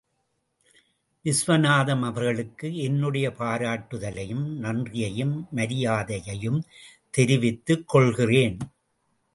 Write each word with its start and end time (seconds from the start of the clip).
விசுவநாதம் 1.25 2.01
அவர்களுக்கு 2.01 2.77
என்னுடைய 2.77 3.29
பாராட்டுதலையும், 3.29 4.45
நன்றியையும், 4.59 5.47
மரியாதையையும் 5.55 6.59
தெரிவித்துக்கொள்கிறேன். 7.17 8.57